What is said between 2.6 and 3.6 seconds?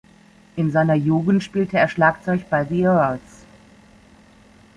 „The Earls“.